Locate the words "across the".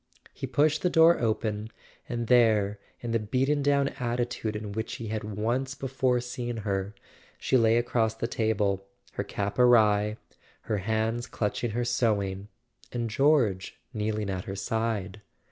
7.77-8.25